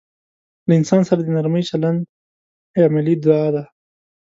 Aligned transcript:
له 0.67 0.73
انسان 0.79 1.01
سره 1.09 1.19
د 1.23 1.27
نرمي 1.35 1.63
چلند 1.69 2.01
عملي 2.83 3.15
دعا 3.23 3.47
ده. 3.55 3.63